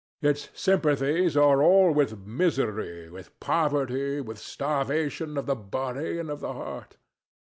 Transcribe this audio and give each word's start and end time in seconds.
Its 0.23 0.49
sympathies 0.55 1.37
are 1.37 1.61
all 1.61 1.91
with 1.93 2.25
misery, 2.25 3.07
with 3.07 3.39
poverty, 3.39 4.19
with 4.19 4.39
starvation 4.39 5.37
of 5.37 5.45
the 5.45 5.55
body 5.55 6.17
and 6.17 6.31
of 6.31 6.39
the 6.39 6.53
heart. 6.53 6.97